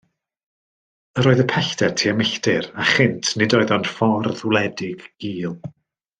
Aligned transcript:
Yr 1.23 1.27
oedd 1.31 1.43
y 1.43 1.45
pellter 1.51 1.93
tua 2.01 2.13
milltir, 2.21 2.65
a 2.85 2.87
chynt 2.93 3.31
nid 3.43 3.57
oedd 3.59 3.75
ond 3.77 3.91
ffordd 3.93 4.43
wledig, 4.49 5.05
gul. 5.27 5.55